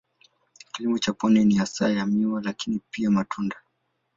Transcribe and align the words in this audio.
Kilimo 0.71 0.97
cha 0.99 1.13
pwani 1.13 1.45
ni 1.45 1.55
hasa 1.55 1.89
ya 1.89 2.05
miwa 2.05 2.41
lakini 2.41 2.81
pia 2.91 3.05
ya 3.05 3.11
matunda. 3.11 3.55